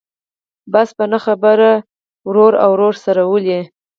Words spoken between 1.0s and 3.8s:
نه خبره ورور او ورور سره ولي.